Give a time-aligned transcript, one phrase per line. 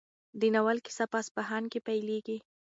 [0.39, 2.37] د ناول کیسه په اصفهان کې پیلېږي.